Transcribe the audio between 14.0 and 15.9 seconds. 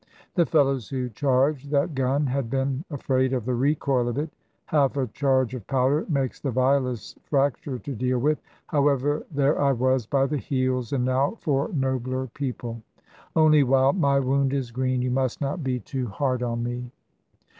wound is green you must not be